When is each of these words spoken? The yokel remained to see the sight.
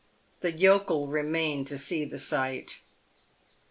The 0.39 0.51
yokel 0.51 1.09
remained 1.09 1.67
to 1.67 1.77
see 1.77 2.05
the 2.05 2.17
sight. 2.17 2.81